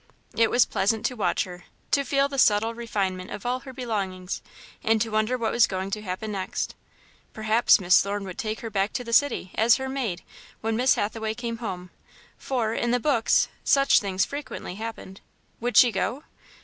[0.35, 4.41] It wis pleasant to watch her, to feel the subtle refinement of all her belongings,
[4.83, 6.73] and to wonder what was going to happen next.
[7.33, 10.23] Perhaps Miss Thorne would take her back to the city, as her maid,
[10.61, 11.91] when Miss Hathaway came home,
[12.35, 15.21] for, in the books, such things frequently happened.
[15.59, 16.23] Would she go?